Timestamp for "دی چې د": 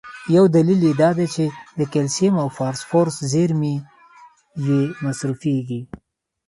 1.17-1.79